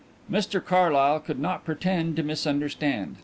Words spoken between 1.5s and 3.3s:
pretend to misunderstand.